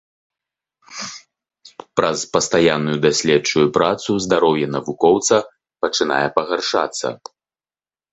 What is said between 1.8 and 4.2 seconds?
Праз пастаянную даследчую працу